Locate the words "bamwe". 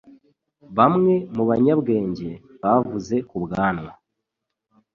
0.77-1.13